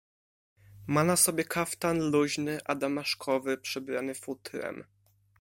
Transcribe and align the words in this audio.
"Ma 0.87 1.03
na 1.03 1.15
sobie 1.15 1.43
kaftan 1.43 1.99
luźny 2.11 2.59
adamaszkowy, 2.65 3.57
przybrany 3.57 4.13
futrem." 4.15 4.83